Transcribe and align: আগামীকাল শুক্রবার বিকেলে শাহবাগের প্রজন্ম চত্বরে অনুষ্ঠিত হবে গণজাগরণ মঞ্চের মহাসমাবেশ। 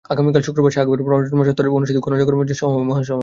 আগামীকাল 0.13 0.41
শুক্রবার 0.47 0.69
বিকেলে 0.71 0.75
শাহবাগের 0.77 1.05
প্রজন্ম 1.07 1.39
চত্বরে 1.47 1.75
অনুষ্ঠিত 1.77 1.97
হবে 1.97 2.03
গণজাগরণ 2.07 2.37
মঞ্চের 2.39 2.57
মহাসমাবেশ। 2.89 3.19